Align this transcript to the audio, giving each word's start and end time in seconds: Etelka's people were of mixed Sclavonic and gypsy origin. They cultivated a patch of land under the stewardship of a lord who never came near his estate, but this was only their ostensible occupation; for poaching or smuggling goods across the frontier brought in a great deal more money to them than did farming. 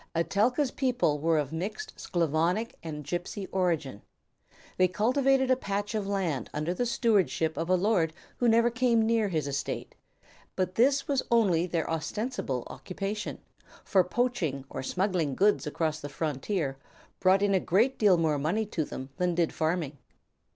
Etelka's 0.15 0.71
people 0.71 1.19
were 1.19 1.37
of 1.37 1.53
mixed 1.53 1.93
Sclavonic 1.95 2.73
and 2.81 3.03
gypsy 3.03 3.47
origin. 3.51 4.01
They 4.77 4.87
cultivated 4.87 5.51
a 5.51 5.55
patch 5.55 5.93
of 5.93 6.07
land 6.07 6.49
under 6.55 6.73
the 6.73 6.87
stewardship 6.87 7.55
of 7.55 7.69
a 7.69 7.75
lord 7.75 8.11
who 8.37 8.49
never 8.49 8.71
came 8.71 9.05
near 9.05 9.27
his 9.27 9.47
estate, 9.47 9.93
but 10.55 10.73
this 10.73 11.07
was 11.07 11.21
only 11.29 11.67
their 11.67 11.87
ostensible 11.87 12.63
occupation; 12.65 13.37
for 13.83 14.03
poaching 14.03 14.65
or 14.71 14.81
smuggling 14.81 15.35
goods 15.35 15.67
across 15.67 15.99
the 15.99 16.09
frontier 16.09 16.77
brought 17.19 17.43
in 17.43 17.53
a 17.53 17.59
great 17.59 17.99
deal 17.99 18.17
more 18.17 18.39
money 18.39 18.65
to 18.65 18.83
them 18.83 19.09
than 19.17 19.35
did 19.35 19.53
farming. 19.53 19.99